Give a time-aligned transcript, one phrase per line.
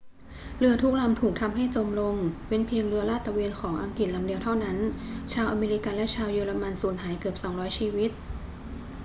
[0.57, 2.15] เรือทุกลำถูกทำให้จมลง
[2.47, 4.77] เว้นเพียงเรือลาดตระเวนของอังกฤษลำเดียวเท่านั้น
[5.33, 8.11] ชาวอเมริกันและชาวเยอรมันสูญหายเกือบ 200 ชีวิต